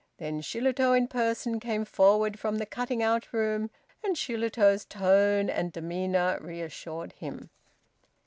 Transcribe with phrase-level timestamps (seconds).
[0.17, 3.69] Then Shillitoe in person came forward from the cutting out room
[4.03, 7.51] and Shillitoe's tone and demeanour reassured him.